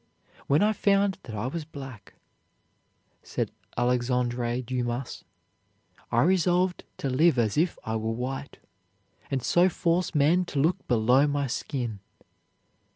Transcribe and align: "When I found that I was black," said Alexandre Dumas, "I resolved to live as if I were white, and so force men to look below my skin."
"When 0.47 0.63
I 0.63 0.73
found 0.73 1.19
that 1.25 1.35
I 1.35 1.45
was 1.45 1.63
black," 1.63 2.15
said 3.21 3.51
Alexandre 3.77 4.59
Dumas, 4.63 5.23
"I 6.11 6.23
resolved 6.23 6.83
to 6.97 7.07
live 7.11 7.37
as 7.37 7.55
if 7.55 7.77
I 7.83 7.95
were 7.97 8.09
white, 8.11 8.57
and 9.29 9.43
so 9.43 9.69
force 9.69 10.15
men 10.15 10.43
to 10.45 10.59
look 10.59 10.87
below 10.87 11.27
my 11.27 11.45
skin." 11.45 11.99